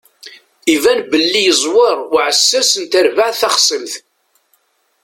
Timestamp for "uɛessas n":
2.13-2.83